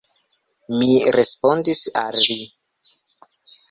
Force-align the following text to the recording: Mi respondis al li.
Mi 0.77 0.89
respondis 1.17 1.85
al 2.07 2.21
li. 2.27 2.43